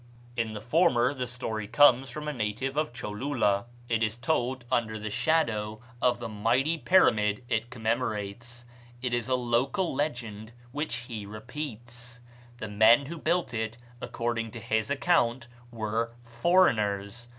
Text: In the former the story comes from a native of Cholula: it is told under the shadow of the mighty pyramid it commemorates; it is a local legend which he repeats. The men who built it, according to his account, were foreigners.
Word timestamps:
In 0.35 0.53
the 0.53 0.61
former 0.61 1.13
the 1.13 1.27
story 1.27 1.67
comes 1.67 2.09
from 2.09 2.27
a 2.27 2.33
native 2.33 2.75
of 2.75 2.91
Cholula: 2.91 3.67
it 3.87 4.01
is 4.01 4.17
told 4.17 4.65
under 4.71 4.97
the 4.97 5.11
shadow 5.11 5.79
of 6.01 6.17
the 6.19 6.27
mighty 6.27 6.75
pyramid 6.79 7.43
it 7.47 7.69
commemorates; 7.69 8.65
it 9.03 9.13
is 9.13 9.29
a 9.29 9.35
local 9.35 9.93
legend 9.93 10.53
which 10.71 10.95
he 11.07 11.27
repeats. 11.27 12.19
The 12.57 12.67
men 12.67 13.05
who 13.05 13.19
built 13.19 13.53
it, 13.53 13.77
according 14.01 14.49
to 14.57 14.59
his 14.59 14.89
account, 14.89 15.47
were 15.69 16.15
foreigners. 16.23 17.27